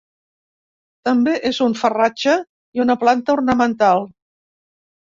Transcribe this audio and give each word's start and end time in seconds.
També 1.09 1.35
és 1.51 1.59
un 1.67 1.77
farratge 1.83 2.35
i 2.79 2.85
una 2.89 2.99
planta 3.05 3.39
ornamental. 3.39 4.07